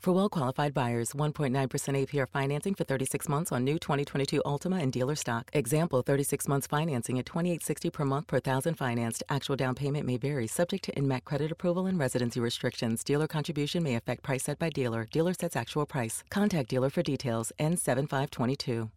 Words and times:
For 0.00 0.14
well 0.14 0.30
qualified 0.30 0.72
buyers, 0.72 1.12
1.9% 1.12 1.52
APR 1.52 2.26
financing 2.32 2.74
for 2.74 2.84
36 2.84 3.28
months 3.28 3.52
on 3.52 3.64
new 3.64 3.78
2022 3.78 4.40
Altima 4.46 4.80
and 4.80 4.90
dealer 4.90 5.14
stock. 5.14 5.50
Example 5.52 6.00
36 6.00 6.48
months 6.48 6.66
financing 6.66 7.18
at 7.18 7.26
2860 7.26 7.90
per 7.90 8.04
month 8.06 8.26
per 8.26 8.40
thousand 8.40 8.76
financed. 8.76 9.22
Actual 9.28 9.56
down 9.56 9.74
payment 9.74 10.06
may 10.06 10.16
vary, 10.16 10.46
subject 10.46 10.84
to 10.84 10.92
INMAC 10.92 11.24
credit 11.24 11.52
approval 11.52 11.84
and 11.84 11.98
residency 11.98 12.40
restrictions. 12.40 13.04
Dealer 13.04 13.26
contribution 13.26 13.82
may 13.82 13.94
affect 13.94 14.22
price 14.22 14.44
set 14.44 14.58
by 14.58 14.70
dealer. 14.70 15.06
Dealer 15.12 15.34
sets 15.34 15.54
actual 15.54 15.84
price. 15.84 16.24
Contact 16.30 16.70
dealer 16.70 16.88
for 16.88 17.02
details. 17.02 17.52
N7522. 17.60 18.88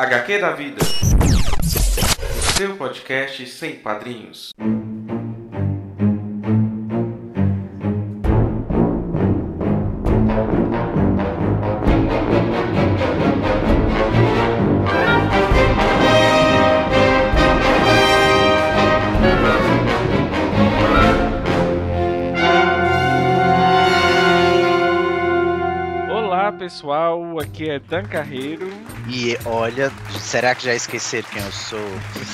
HQ 0.00 0.40
da 0.40 0.56
Vida. 0.56 0.84
Seu 2.56 2.76
podcast 2.76 3.46
sem 3.46 3.80
padrinhos. 3.80 4.50
Pessoal, 26.74 27.38
aqui 27.38 27.70
é 27.70 27.78
Dan 27.78 28.02
Carreiro. 28.02 28.68
E 29.08 29.38
olha, 29.46 29.92
será 30.18 30.56
que 30.56 30.64
já 30.64 30.74
esqueceram 30.74 31.28
quem 31.30 31.40
eu 31.40 31.52
sou? 31.52 31.78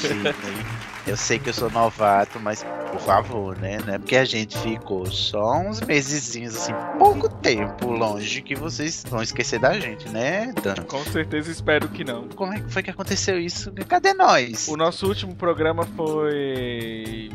Sidney? 0.00 0.32
eu 1.06 1.14
sei 1.14 1.38
que 1.38 1.50
eu 1.50 1.52
sou 1.52 1.70
novato, 1.70 2.40
mas 2.40 2.64
por 2.90 3.00
favor, 3.00 3.58
né? 3.58 3.78
Não 3.84 3.94
é 3.94 3.98
porque 3.98 4.16
a 4.16 4.24
gente 4.24 4.56
ficou 4.58 5.04
só 5.04 5.58
uns 5.58 5.82
mesezinhos, 5.82 6.56
assim, 6.56 6.72
pouco 6.98 7.28
tempo 7.28 7.90
longe 7.90 8.40
que 8.40 8.54
vocês 8.54 9.04
vão 9.06 9.22
esquecer 9.22 9.60
da 9.60 9.78
gente, 9.78 10.08
né, 10.08 10.54
Dan? 10.62 10.74
Com 10.86 11.04
certeza 11.04 11.50
espero 11.50 11.86
que 11.88 12.02
não. 12.02 12.26
Como 12.28 12.54
é 12.54 12.60
que 12.60 12.72
foi 12.72 12.82
que 12.82 12.90
aconteceu 12.90 13.38
isso? 13.38 13.70
Cadê 13.86 14.14
nós? 14.14 14.68
O 14.68 14.76
nosso 14.76 15.06
último 15.06 15.34
programa 15.34 15.84
foi 15.94 17.30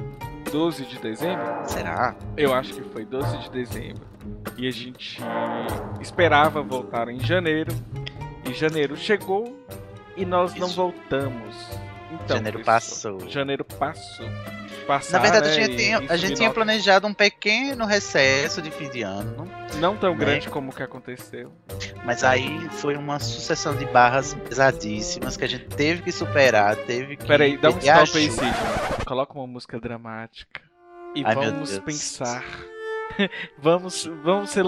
12 0.51 0.85
de 0.85 0.99
dezembro? 0.99 1.45
Será? 1.65 2.15
Eu 2.37 2.53
acho 2.53 2.73
que 2.73 2.81
foi 2.89 3.05
12 3.05 3.37
de 3.39 3.49
dezembro. 3.51 4.05
E 4.57 4.67
a 4.67 4.71
gente 4.71 5.19
esperava 5.99 6.61
voltar 6.61 7.09
em 7.09 7.19
janeiro. 7.19 7.71
E 8.49 8.53
janeiro 8.53 8.95
chegou 8.95 9.65
e 10.15 10.25
nós 10.25 10.53
não 10.55 10.67
Isso. 10.67 10.75
voltamos. 10.75 11.55
Então, 12.11 12.37
Janeiro 12.37 12.59
pessoal, 12.59 12.75
passou. 13.17 13.29
Janeiro 13.29 13.65
passou. 13.65 14.27
Na 14.87 14.93
Passar, 14.99 15.19
verdade, 15.19 15.47
a 15.47 15.49
né, 15.49 15.55
gente, 15.55 15.75
tinha, 15.77 15.97
a 16.07 16.15
gente 16.15 16.35
tinha 16.35 16.51
planejado 16.51 17.07
um 17.07 17.13
pequeno 17.13 17.85
recesso 17.85 18.61
de 18.61 18.69
fim 18.69 18.87
de 18.89 19.01
ano, 19.01 19.49
Não 19.79 19.97
tão 19.97 20.11
né? 20.13 20.19
grande 20.19 20.47
como 20.47 20.71
o 20.71 20.75
que 20.75 20.83
aconteceu. 20.83 21.51
mas 22.05 22.23
aí 22.23 22.69
foi 22.69 22.95
uma 22.95 23.19
sucessão 23.19 23.75
de 23.75 23.85
barras 23.85 24.35
pesadíssimas 24.47 25.35
que 25.35 25.43
a 25.43 25.47
gente 25.47 25.65
teve 25.65 26.03
que 26.03 26.11
superar, 26.11 26.75
teve 26.75 27.17
que 27.17 27.25
Peraí, 27.25 27.57
dá 27.57 27.69
um 27.71 27.77
stop 27.79 28.17
aí. 28.17 28.29
Sidney. 28.29 28.51
Coloca 29.05 29.33
uma 29.33 29.47
música 29.47 29.79
dramática. 29.79 30.61
E 31.15 31.23
Ai, 31.25 31.33
vamos 31.33 31.79
pensar. 31.79 32.43
vamos 33.57 34.05
vamos 34.23 34.51
ser, 34.51 34.63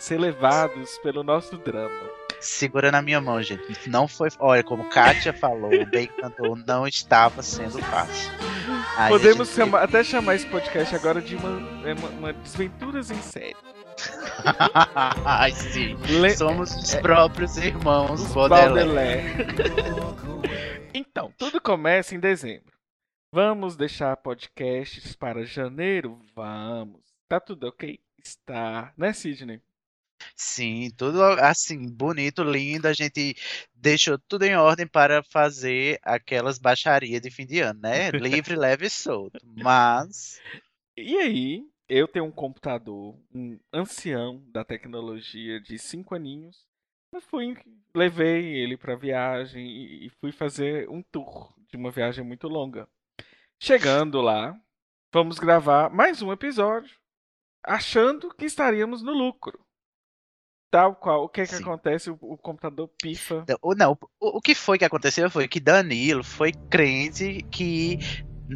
ser 0.00 0.20
levados 0.20 0.98
pelo 0.98 1.22
nosso 1.22 1.56
drama. 1.56 2.23
Segura 2.44 2.92
na 2.92 3.00
minha 3.00 3.20
mão, 3.20 3.42
gente. 3.42 3.88
Não 3.88 4.06
foi. 4.06 4.28
Olha, 4.38 4.62
como 4.62 4.88
Kátia 4.90 5.32
falou, 5.32 5.72
o 5.74 5.86
Bem 5.86 6.06
cantou, 6.06 6.54
não 6.54 6.86
estava 6.86 7.42
sendo 7.42 7.78
fácil. 7.82 8.30
Aí 8.96 9.08
Podemos 9.08 9.48
gente- 9.48 9.56
chama- 9.56 9.80
até 9.80 10.04
chamar 10.04 10.34
esse 10.36 10.46
podcast 10.46 10.94
agora 10.94 11.20
de 11.22 11.36
uma, 11.36 11.48
é 11.88 11.94
uma, 11.94 12.08
uma 12.08 12.32
Desventuras 12.34 13.10
em 13.10 13.20
Série. 13.22 13.56
Ai, 15.24 15.52
sim. 15.52 15.96
Le- 16.20 16.36
Somos 16.36 16.74
os 16.74 16.94
próprios 16.96 17.56
irmãos 17.56 18.20
Os 18.20 18.34
Baudelaire. 18.34 19.34
Baudelaire. 19.44 20.90
então, 20.92 21.32
tudo 21.38 21.60
começa 21.60 22.14
em 22.14 22.20
dezembro. 22.20 22.74
Vamos 23.32 23.74
deixar 23.76 24.16
podcasts 24.18 25.16
para 25.16 25.44
janeiro? 25.44 26.20
Vamos. 26.36 27.00
Tá 27.28 27.40
tudo 27.40 27.68
ok? 27.68 27.98
Está, 28.22 28.92
né, 28.96 29.12
Sidney? 29.12 29.60
Sim, 30.36 30.90
tudo 30.96 31.22
assim, 31.22 31.88
bonito, 31.88 32.42
lindo. 32.42 32.88
A 32.88 32.92
gente 32.92 33.34
deixou 33.74 34.18
tudo 34.28 34.44
em 34.44 34.56
ordem 34.56 34.86
para 34.86 35.22
fazer 35.22 35.98
aquelas 36.02 36.58
baixarias 36.58 37.20
de 37.20 37.30
fim 37.30 37.46
de 37.46 37.60
ano, 37.60 37.80
né? 37.80 38.10
Livre, 38.10 38.54
leve 38.56 38.86
e 38.86 38.90
solto. 38.90 39.38
Mas. 39.44 40.40
E 40.96 41.16
aí, 41.16 41.66
eu 41.88 42.08
tenho 42.08 42.24
um 42.24 42.32
computador, 42.32 43.18
um 43.34 43.58
ancião 43.72 44.42
da 44.48 44.64
tecnologia 44.64 45.60
de 45.60 45.78
cinco 45.78 46.14
aninhos. 46.14 46.66
Eu 47.12 47.20
fui, 47.20 47.56
levei 47.94 48.56
ele 48.56 48.76
para 48.76 48.96
viagem 48.96 49.66
e 49.66 50.06
e 50.06 50.10
fui 50.20 50.32
fazer 50.32 50.88
um 50.88 51.02
tour 51.02 51.54
de 51.70 51.76
uma 51.76 51.90
viagem 51.90 52.24
muito 52.24 52.48
longa. 52.48 52.88
Chegando 53.60 54.20
lá, 54.20 54.58
vamos 55.12 55.38
gravar 55.38 55.88
mais 55.90 56.20
um 56.20 56.32
episódio, 56.32 56.98
achando 57.62 58.34
que 58.34 58.44
estaríamos 58.44 59.02
no 59.02 59.12
lucro. 59.12 59.63
Tal 60.74 60.92
qual, 60.92 61.22
o 61.22 61.28
que 61.28 61.42
é 61.42 61.46
que 61.46 61.54
Sim. 61.54 61.62
acontece? 61.62 62.10
O, 62.10 62.18
o 62.20 62.36
computador 62.36 62.90
pifa. 63.00 63.44
O- 63.62 63.76
Não, 63.76 63.96
o, 64.20 64.38
o 64.38 64.40
que 64.40 64.56
foi 64.56 64.76
que 64.76 64.84
aconteceu 64.84 65.30
foi 65.30 65.46
que 65.46 65.60
Danilo 65.60 66.24
foi 66.24 66.50
crente 66.68 67.46
que 67.48 68.00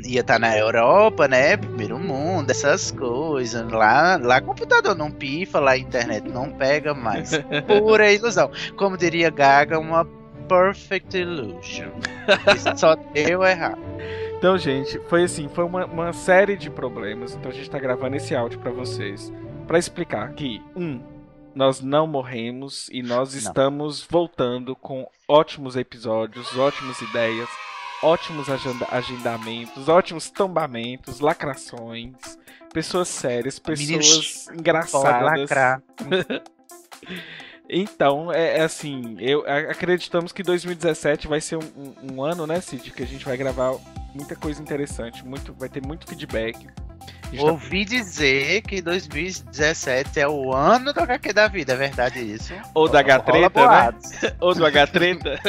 ia 0.05 0.23
estar 0.23 0.37
na 0.41 0.59
Europa, 0.59 1.29
né? 1.29 1.57
Primeiro 1.57 1.97
mundo, 1.97 2.51
essas 2.51 2.91
coisas. 2.91 3.71
Lá, 3.71 4.19
lá 4.21 4.41
computador 4.41 4.97
não 4.97 5.13
pifa, 5.13 5.61
lá 5.61 5.71
a 5.71 5.79
internet 5.79 6.29
não 6.29 6.51
pega 6.51 6.93
mais. 6.93 7.31
Pura 7.69 8.13
ilusão. 8.13 8.51
Como 8.77 8.97
diria 8.97 9.31
Gaga, 9.31 9.79
uma 9.79 10.05
perfect 10.49 11.17
illusion. 11.17 11.91
Isso 12.57 12.77
só 12.79 12.97
deu 12.97 13.45
errado. 13.45 13.79
Então, 14.37 14.59
gente, 14.59 14.99
foi 15.09 15.23
assim, 15.23 15.49
foi 15.49 15.63
uma, 15.63 15.85
uma 15.87 16.13
série 16.13 16.57
de 16.57 16.69
problemas. 16.69 17.37
Então 17.37 17.49
a 17.53 17.55
gente 17.55 17.71
tá 17.71 17.79
gravando 17.79 18.17
esse 18.17 18.35
áudio 18.35 18.59
pra 18.59 18.73
vocês 18.73 19.33
Pra 19.69 19.79
explicar 19.79 20.33
que 20.33 20.61
um, 20.75 21.01
nós 21.55 21.81
não 21.81 22.07
morremos 22.07 22.89
e 22.91 23.03
nós 23.03 23.33
Não. 23.33 23.39
estamos 23.41 24.07
voltando 24.09 24.77
com 24.77 25.09
ótimos 25.27 25.77
episódios, 25.77 26.57
ótimas 26.57 27.01
ideias, 27.01 27.49
ótimos 28.03 28.49
agenda- 28.49 28.87
agendamentos, 28.91 29.89
ótimos 29.89 30.31
tombamentos, 30.31 31.21
lacrações, 31.21 32.15
pessoas 32.73 33.09
sérias, 33.09 33.59
pessoas 33.59 33.89
Meninos, 33.89 34.45
Pode 34.47 34.59
engraçadas. 34.61 35.51
Então, 37.71 38.33
é, 38.33 38.59
é 38.59 38.63
assim, 38.63 39.17
eu 39.21 39.45
acreditamos 39.47 40.33
que 40.33 40.43
2017 40.43 41.29
vai 41.29 41.39
ser 41.41 41.57
um, 41.57 41.61
um- 41.77 42.15
um 42.15 42.23
ano, 42.25 42.47
né, 42.47 42.61
Cid, 42.63 42.91
que 42.91 43.03
a 43.03 43.07
gente 43.07 43.27
vai 43.27 43.37
gravar 43.37 43.75
muita 44.15 44.35
coisa 44.35 44.63
interessante, 44.63 45.23
muito, 45.25 45.53
vai 45.53 45.69
ter 45.69 45.85
muito 45.87 46.07
feedback. 46.07 46.67
Ouvi 47.37 47.85
dizer 47.85 48.63
que 48.63 48.81
2017 48.81 50.21
é 50.21 50.29
o 50.29 50.55
ano 50.55 50.93
do 50.93 51.01
HQ 51.01 51.33
da 51.33 51.47
vida, 51.49 51.75
é 51.75 51.77
verdade 51.77 52.21
isso? 52.21 52.55
Ou 52.75 52.89
da 52.89 53.01
Rola 53.01 53.15
H-Treta, 53.15 53.41
né? 53.43 53.49
boatos. 53.49 54.11
Ou 54.41 54.55
do 54.55 54.65
H-Treta. 54.65 55.41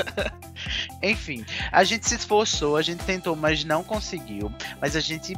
Enfim, 1.02 1.46
a 1.72 1.84
gente 1.84 2.08
se 2.08 2.16
esforçou, 2.16 2.76
a 2.76 2.82
gente 2.82 3.04
tentou, 3.06 3.36
mas 3.36 3.64
não 3.64 3.84
conseguiu. 3.84 4.52
Mas 4.82 4.96
a 4.96 5.00
gente 5.00 5.36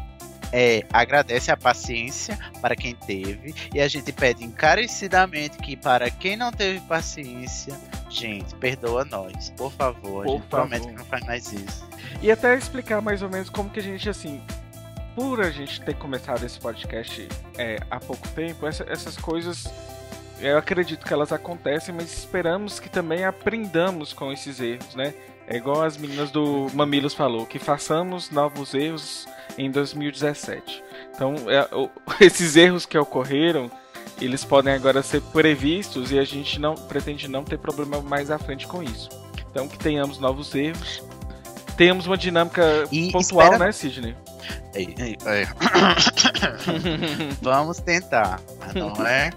é, 0.52 0.84
agradece 0.92 1.52
a 1.52 1.58
paciência 1.58 2.38
para 2.60 2.76
quem 2.76 2.96
teve 2.96 3.54
e 3.74 3.80
a 3.80 3.88
gente 3.88 4.12
pede 4.12 4.44
encarecidamente 4.44 5.58
que 5.58 5.78
para 5.78 6.10
quem 6.10 6.36
não 6.36 6.52
teve 6.52 6.80
paciência, 6.82 7.74
gente, 8.10 8.54
perdoa 8.56 9.06
nós, 9.06 9.52
por 9.52 9.72
favor. 9.72 10.24
Por 10.24 10.32
a 10.32 10.38
gente 10.38 10.48
promete 10.48 10.82
favor. 10.82 10.92
que 10.94 10.98
não 10.98 11.06
faz 11.06 11.26
mais 11.26 11.54
isso. 11.54 11.88
E 12.22 12.32
até 12.32 12.56
explicar 12.56 13.02
mais 13.02 13.22
ou 13.22 13.30
menos 13.30 13.50
como 13.50 13.70
que 13.70 13.80
a 13.80 13.84
gente, 13.84 14.10
assim, 14.10 14.42
por 15.16 15.42
a 15.42 15.50
gente 15.50 15.82
ter 15.82 15.96
começado 15.96 16.44
esse 16.46 16.60
podcast 16.60 17.28
é, 17.58 17.78
há 17.90 18.00
pouco 18.00 18.28
tempo, 18.30 18.66
essa- 18.68 18.86
essas 18.88 19.18
coisas 19.18 19.68
eu 20.40 20.58
acredito 20.58 21.06
que 21.06 21.14
elas 21.14 21.32
acontecem, 21.32 21.94
mas 21.94 22.12
esperamos 22.12 22.80
que 22.80 22.90
também 22.90 23.24
aprendamos 23.26 24.12
com 24.12 24.32
esses 24.32 24.60
erros, 24.60 24.96
né? 24.96 25.14
É 25.48 25.56
igual 25.58 25.84
as 25.84 25.98
meninas 25.98 26.32
do 26.32 26.68
Mamilos 26.74 27.14
falou, 27.14 27.46
que 27.46 27.60
façamos 27.60 28.32
novos 28.32 28.74
erros 28.74 29.28
em 29.56 29.70
2017. 29.70 30.84
Então, 31.14 31.36
é, 31.48 31.68
o, 31.76 31.90
esses 32.20 32.56
erros 32.56 32.88
que 32.88 32.98
ocorreram, 32.98 33.70
eles 34.20 34.44
podem 34.44 34.74
agora 34.74 35.04
ser 35.04 35.22
previstos 35.22 36.12
e 36.12 36.18
a 36.18 36.24
gente 36.24 36.60
não 36.60 36.74
pretende 36.74 37.28
não 37.28 37.44
ter 37.44 37.60
problema 37.60 38.02
mais 38.02 38.32
à 38.32 38.40
frente 38.40 38.66
com 38.66 38.82
isso. 38.82 39.10
Então, 39.52 39.68
que 39.68 39.78
tenhamos 39.78 40.18
novos 40.18 40.56
erros. 40.56 41.04
Tenhamos 41.82 42.06
uma 42.06 42.16
dinâmica 42.16 42.62
E 42.92 43.12
pontual, 43.12 43.42
espera- 43.54 43.66
né, 43.66 43.72
Sidney? 43.72 44.16
Ei, 44.76 44.94
ei, 45.00 45.18
ei. 45.26 45.48
Vamos 47.42 47.80
tentar, 47.80 48.40
não 48.76 49.04
é? 49.04 49.32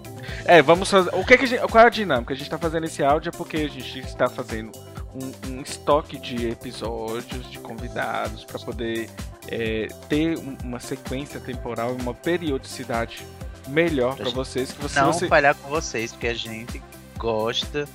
É, 0.44 0.60
vamos 0.60 0.90
fazer. 0.90 1.08
O 1.14 1.24
que, 1.24 1.38
que 1.38 1.44
a 1.44 1.48
gente, 1.48 1.66
qual 1.68 1.84
é 1.84 1.86
a 1.86 1.90
dinâmica? 1.90 2.34
A 2.34 2.36
gente 2.36 2.50
tá 2.50 2.58
fazendo 2.58 2.84
esse 2.84 3.02
áudio 3.02 3.30
é 3.30 3.32
porque 3.32 3.56
a 3.56 3.68
gente 3.68 3.98
está 4.00 4.28
fazendo 4.28 4.72
um, 5.14 5.52
um 5.52 5.62
estoque 5.62 6.18
de 6.18 6.46
episódios, 6.48 7.50
de 7.50 7.58
convidados, 7.60 8.44
para 8.44 8.58
poder 8.58 9.08
é, 9.48 9.88
ter 10.10 10.36
um- 10.38 10.58
uma 10.64 10.80
sequência 10.80 11.40
temporal 11.40 11.96
e 11.98 12.02
uma 12.02 12.12
periodicidade 12.12 13.24
melhor 13.68 14.16
para 14.16 14.28
vocês. 14.28 14.70
Que 14.70 14.82
você, 14.82 15.00
Não 15.00 15.14
você- 15.14 15.28
falhar 15.28 15.54
com 15.54 15.70
vocês, 15.70 16.12
porque 16.12 16.28
a 16.28 16.34
gente 16.34 16.82
gosta 17.16 17.88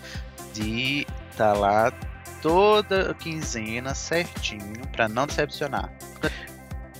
de 0.55 1.05
estar 1.31 1.53
lá 1.53 1.93
toda 2.41 3.13
quinzena 3.15 3.93
certinho 3.93 4.87
pra 4.91 5.07
não 5.07 5.27
decepcionar. 5.27 5.89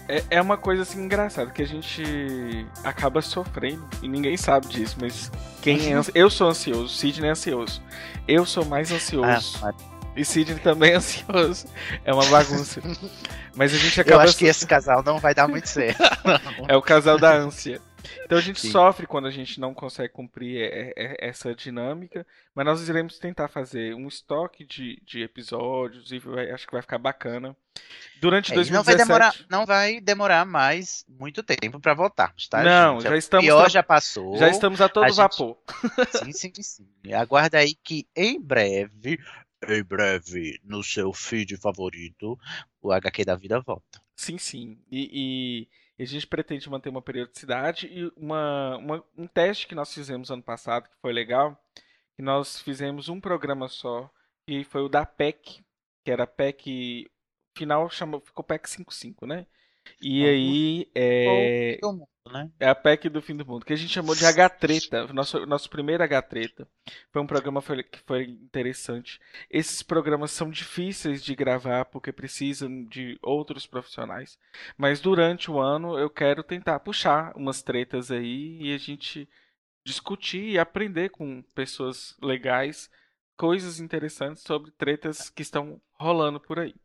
é, 0.08 0.24
é 0.30 0.42
uma 0.42 0.58
coisa 0.58 0.84
assim 0.84 1.04
engraçada 1.04 1.52
que 1.52 1.62
a 1.62 1.68
gente 1.68 2.66
acaba 2.84 3.22
sofrendo 3.22 3.88
e 4.02 4.08
ninguém 4.08 4.38
sabe 4.38 4.68
disso, 4.68 4.98
mas 5.00 5.32
quem 5.62 5.94
é 5.94 6.02
eu 6.16 6.30
sou 6.30 6.50
ansioso, 6.50 6.90
Sidney 6.90 7.30
é 7.30 7.32
ansioso. 7.32 7.82
Eu 8.28 8.46
sou 8.46 8.66
mais 8.66 8.92
ansioso. 8.92 9.60
Ah, 9.64 9.74
E 10.16 10.24
Sidney 10.26 10.60
também 10.60 10.92
é 10.92 10.96
ansioso. 10.96 11.68
É 12.04 12.14
uma 12.14 12.26
bagunça. 12.26 12.82
Mas 13.56 13.74
a 13.74 13.78
gente 13.78 13.98
eu 13.98 14.04
acaba 14.04 14.24
acho 14.24 14.38
que 14.38 14.46
esse 14.46 14.66
casal 14.66 15.04
não 15.04 15.20
vai 15.20 15.34
dar 15.34 15.48
muito 15.48 15.68
certo. 15.68 16.02
É 16.68 16.78
o 16.78 16.82
casal 16.82 17.18
da 17.18 17.34
ânsia. 17.34 17.82
Então 18.24 18.38
a 18.38 18.42
gente 18.42 18.60
Sim. 18.62 18.72
sofre 18.72 19.06
quando 19.08 19.28
a 19.28 19.32
gente 19.32 19.60
não 19.60 19.74
consegue 19.74 20.14
cumprir 20.14 20.62
é, 20.62 20.94
é, 20.96 21.18
essa 21.28 21.54
dinâmica, 21.56 22.26
mas 22.54 22.66
nós 22.66 22.88
iremos 22.88 23.18
tentar 23.20 23.48
fazer 23.48 23.94
um 23.96 24.08
estoque 24.08 24.66
de, 24.66 25.02
de 25.06 25.22
episódios 25.22 26.12
e 26.12 26.20
vai- 26.20 26.52
acho 26.52 26.66
que 26.66 26.74
vai 26.74 26.82
ficar 26.82 26.98
bacana. 26.98 27.56
Durante 28.20 28.52
É, 28.52 28.54
e 28.54 28.56
2017. 28.56 28.74
não 28.74 28.84
vai 28.84 28.96
demorar, 29.06 29.36
não 29.50 29.66
vai 29.66 30.02
demorar 30.02 30.46
mais 30.46 31.06
muito 31.08 31.42
tempo 31.44 31.80
pra 31.80 31.94
voltarmos, 31.94 32.48
tá? 32.48 32.62
Não, 32.64 33.00
gente? 33.00 33.10
já 33.10 33.18
estamos 33.18 33.46
O 33.46 33.48
pior 33.48 33.70
já 33.70 33.84
passou. 33.84 34.38
Já 34.38 34.50
estamos 34.50 34.82
a 34.82 34.90
todo 34.90 35.04
a 35.06 35.08
gente- 35.10 35.18
vapor. 35.18 35.58
Sim, 36.32 36.32
sim, 36.34 36.52
sim. 36.62 36.88
Aguarda 37.14 37.58
aí 37.60 37.74
que 37.84 38.08
em 38.16 38.40
breve, 38.42 39.20
em 39.68 39.84
breve, 39.84 40.60
no 40.64 40.84
seu 40.84 41.12
feed 41.14 41.56
favorito, 41.58 42.38
o 42.82 42.92
HQ 42.92 43.24
da 43.26 43.36
vida 43.36 43.60
volta. 43.62 44.02
Sim, 44.16 44.38
sim. 44.38 44.78
E, 44.92 45.10
e 45.14 45.68
a 46.04 46.08
gente 46.08 46.28
pretende 46.28 46.70
manter 46.70 46.90
uma 46.90 47.02
periodicidade 47.02 47.88
e 47.88 48.12
uma, 48.16 48.78
uma- 48.78 49.04
um 49.18 49.28
teste 49.28 49.68
que 49.68 49.76
nós 49.76 49.94
fizemos 49.94 50.32
ano 50.32 50.44
passado, 50.44 50.90
que 50.90 50.96
foi 51.02 51.12
legal, 51.14 51.58
que 52.16 52.22
nós 52.22 52.62
fizemos 52.62 53.10
um 53.10 53.20
programa 53.20 53.68
só, 53.68 54.10
que 54.48 54.64
foi 54.64 54.82
o 54.82 54.90
da 54.90 55.06
PEC, 55.06 55.64
que 56.04 56.12
era 56.12 56.26
PEC. 56.28 57.10
Final 57.58 57.90
chamou, 57.90 58.22
ficou 58.22 58.44
PEC 58.44 58.70
55, 58.70 59.26
né? 59.26 59.46
E 60.02 60.26
Uhum. 60.26 60.28
aí 60.28 60.92
é, 60.96 61.86
né? 62.32 62.52
é 62.60 62.68
a 62.70 62.76
PEC 62.76 63.10
do 63.10 63.22
fim 63.22 63.36
do 63.36 63.46
mundo, 63.46 63.66
que 63.66 63.74
a 63.74 63.76
gente 63.76 63.92
chamou 63.94 64.16
de 64.16 64.26
H-Treta, 64.26 65.08
nosso, 65.14 65.46
nosso 65.46 65.70
primeiro 65.70 66.04
H-Treta. 66.04 66.68
Foi 67.12 67.22
um 67.22 67.28
programa 67.28 67.62
que 67.62 68.00
foi 68.06 68.24
interessante. 68.26 69.20
Esses 69.50 69.82
programas 69.82 70.32
são 70.32 70.50
difíceis 70.50 71.24
de 71.24 71.36
gravar 71.36 71.86
porque 71.86 72.12
precisam 72.12 72.84
de 72.86 73.18
outros 73.22 73.66
profissionais. 73.68 74.38
Mas 74.78 75.00
durante 75.00 75.50
o 75.52 75.60
ano 75.60 75.98
eu 75.98 76.10
quero 76.10 76.44
tentar 76.44 76.80
puxar 76.82 77.34
umas 77.36 77.62
tretas 77.62 78.12
aí 78.12 78.58
e 78.62 78.74
a 78.74 78.78
gente 78.78 79.28
discutir 79.86 80.44
e 80.52 80.60
aprender 80.60 81.10
com 81.10 81.42
pessoas 81.56 82.16
legais 82.22 82.90
coisas 83.38 83.80
interessantes 83.80 84.44
sobre 84.44 84.72
tretas 84.72 85.30
que 85.30 85.42
estão 85.42 85.82
rolando 85.94 86.40
por 86.40 86.60
aí. 86.60 86.76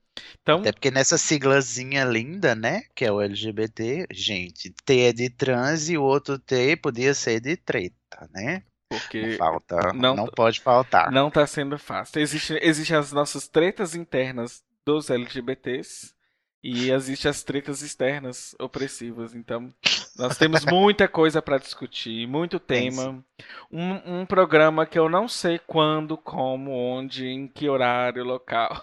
Então, 0.42 0.60
Até 0.60 0.72
porque 0.72 0.90
nessa 0.90 1.18
siglazinha 1.18 2.04
linda, 2.04 2.54
né? 2.54 2.82
Que 2.94 3.04
é 3.04 3.12
o 3.12 3.20
LGBT, 3.20 4.06
gente, 4.12 4.70
T 4.84 5.00
é 5.00 5.12
de 5.12 5.28
trans 5.30 5.88
e 5.88 5.98
o 5.98 6.02
outro 6.02 6.38
T 6.38 6.76
podia 6.76 7.14
ser 7.14 7.40
de 7.40 7.56
treta, 7.56 8.28
né? 8.32 8.62
Não 8.90 8.98
porque 9.00 9.36
falta, 9.36 9.92
não- 9.92 10.14
não, 10.14 10.26
pode 10.26 10.60
faltar. 10.60 11.10
Não 11.10 11.30
tá 11.30 11.46
sendo 11.46 11.76
fácil. 11.78 12.20
Existem 12.20 12.58
existe 12.62 12.94
as 12.94 13.10
nossas 13.12 13.48
tretas 13.48 13.94
internas 13.94 14.62
dos 14.86 15.10
LGBTs 15.10 16.14
e 16.62 16.90
existem 16.90 17.28
as 17.30 17.42
tretas 17.42 17.82
externas 17.82 18.54
opressivas. 18.60 19.34
Então, 19.34 19.74
nós 20.18 20.36
temos 20.38 20.64
muita 20.64 21.08
coisa 21.08 21.42
para 21.42 21.58
discutir, 21.58 22.26
muito 22.26 22.58
Tem 22.66 22.90
tema. 22.90 23.24
Um, 23.70 24.20
um 24.20 24.26
programa 24.26 24.86
que 24.86 24.98
eu 24.98 25.08
não 25.08 25.28
sei 25.28 25.58
quando, 25.58 26.16
como, 26.16 26.70
onde, 26.72 27.26
em 27.26 27.48
que 27.48 27.68
horário, 27.68 28.24
local. 28.24 28.78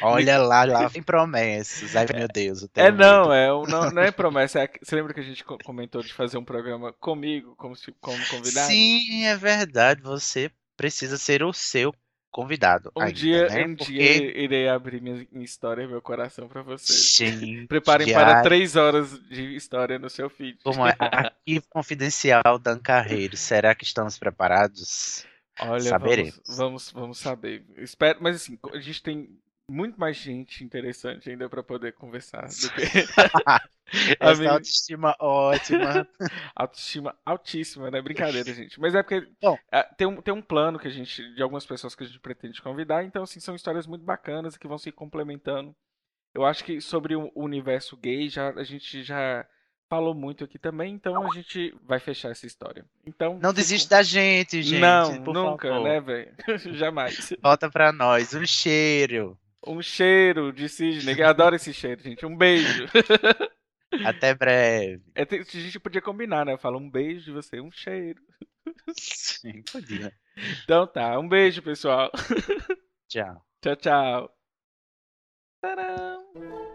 Olha 0.00 0.38
lá, 0.38 0.64
lá 0.64 0.88
vem 0.88 1.02
promessas. 1.02 1.94
Ai, 1.96 2.06
meu 2.14 2.28
Deus. 2.28 2.62
eu 2.62 2.68
É 2.74 2.90
não, 2.90 3.32
é, 3.32 3.48
não, 3.66 3.90
não 3.90 4.02
é 4.02 4.10
promessa. 4.10 4.60
é 4.64 4.70
você 4.82 4.94
lembra 4.96 5.14
que 5.14 5.20
a 5.20 5.22
gente 5.22 5.44
co- 5.44 5.58
comentou 5.64 6.02
de 6.02 6.12
fazer 6.12 6.38
um 6.38 6.44
programa 6.44 6.92
comigo, 6.94 7.54
como, 7.56 7.74
como 8.00 8.26
convidado? 8.26 8.68
Sim, 8.68 9.24
é 9.24 9.36
verdade. 9.36 10.02
Você 10.02 10.50
precisa 10.76 11.16
ser 11.18 11.42
o 11.42 11.52
seu 11.52 11.92
convidado. 12.36 12.92
Um 12.94 13.00
ainda, 13.00 13.14
dia, 13.14 13.48
né? 13.48 13.64
um 13.64 13.74
Porque, 13.74 13.92
dia 13.92 14.38
irei 14.38 14.68
abrir 14.68 15.00
minha, 15.00 15.26
minha 15.32 15.44
história 15.44 15.84
e 15.84 15.86
meu 15.86 16.02
coração 16.02 16.46
para 16.46 16.60
vocês. 16.60 17.16
gente, 17.16 17.64
Preparem 17.66 18.06
diário, 18.06 18.26
para 18.26 18.42
três 18.42 18.76
horas 18.76 19.18
de 19.30 19.56
história 19.56 19.98
no 19.98 20.10
seu 20.10 20.28
feed. 20.28 20.58
Como 20.62 20.86
é? 20.86 20.94
Arquivo 20.98 21.64
confidencial 21.70 22.58
Dan 22.60 22.78
Carreiro. 22.78 23.38
Será 23.38 23.74
que 23.74 23.84
estamos 23.84 24.18
preparados? 24.18 25.24
Olha, 25.58 25.80
Saberemos. 25.80 26.34
vamos, 26.46 26.58
vamos, 26.58 26.92
vamos 26.92 27.18
saber. 27.18 27.64
Espero, 27.78 28.18
mas 28.20 28.36
assim, 28.36 28.58
a 28.70 28.78
gente 28.80 29.02
tem 29.02 29.30
muito 29.68 29.98
mais 29.98 30.16
gente 30.16 30.62
interessante 30.64 31.28
ainda 31.28 31.48
para 31.48 31.62
poder 31.62 31.92
conversar 31.94 32.42
do 32.46 32.70
que 32.72 32.82
Essa 34.18 34.32
Amigo. 34.32 34.52
autoestima 34.52 35.14
ótima. 35.20 36.08
autoestima 36.56 37.16
altíssima, 37.24 37.88
né? 37.90 38.02
Brincadeira, 38.02 38.50
gente. 38.54 38.80
Mas 38.80 38.94
é 38.94 39.02
porque 39.02 39.28
Bom. 39.40 39.56
ah, 39.70 39.84
tem, 39.96 40.06
um, 40.06 40.20
tem 40.20 40.34
um 40.34 40.42
plano 40.42 40.78
que 40.78 40.88
a 40.88 40.90
gente, 40.90 41.34
de 41.34 41.42
algumas 41.42 41.64
pessoas 41.64 41.94
que 41.94 42.02
a 42.02 42.06
gente 42.06 42.18
pretende 42.18 42.60
convidar, 42.60 43.04
então 43.04 43.22
assim, 43.22 43.38
são 43.38 43.54
histórias 43.54 43.86
muito 43.86 44.04
bacanas 44.04 44.56
que 44.56 44.66
vão 44.66 44.76
se 44.78 44.90
complementando. 44.90 45.74
Eu 46.34 46.44
acho 46.44 46.64
que 46.64 46.80
sobre 46.80 47.14
o 47.14 47.30
universo 47.34 47.96
gay 47.96 48.28
já, 48.28 48.50
a 48.50 48.64
gente 48.64 49.02
já 49.04 49.46
falou 49.88 50.14
muito 50.14 50.42
aqui 50.44 50.58
também, 50.58 50.92
então 50.94 51.24
a 51.24 51.34
gente 51.34 51.72
vai 51.84 52.00
fechar 52.00 52.30
essa 52.30 52.44
história. 52.44 52.84
Então, 53.06 53.38
Não 53.40 53.54
desiste 53.54 53.88
da 53.88 54.02
gente, 54.02 54.62
gente. 54.62 54.80
Não, 54.80 55.22
por 55.22 55.32
nunca, 55.32 55.68
favor. 55.68 55.84
né, 55.84 56.00
velho? 56.00 56.34
Jamais. 56.74 57.32
Volta 57.40 57.70
pra 57.70 57.92
nós. 57.92 58.34
Um 58.34 58.44
cheiro. 58.44 59.38
Um 59.64 59.82
cheiro 59.82 60.52
de 60.52 60.68
Sidney. 60.68 61.20
Eu 61.20 61.28
adoro 61.28 61.56
esse 61.56 61.72
cheiro, 61.72 62.02
gente. 62.02 62.24
Um 62.24 62.36
beijo. 62.36 62.86
Até 64.04 64.34
breve. 64.34 65.02
É, 65.14 65.22
a 65.22 65.42
gente 65.44 65.80
podia 65.80 66.02
combinar, 66.02 66.44
né? 66.44 66.56
Fala 66.56 66.76
um 66.76 66.90
beijo 66.90 67.26
de 67.26 67.32
você, 67.32 67.60
um 67.60 67.70
cheiro. 67.70 68.20
Sim, 68.98 69.62
podia. 69.62 70.12
Então 70.64 70.86
tá, 70.86 71.18
um 71.18 71.28
beijo, 71.28 71.62
pessoal. 71.62 72.10
Tchau. 73.08 73.42
Tchau, 73.62 73.76
tchau. 73.76 74.36
Tcharam. 75.60 76.65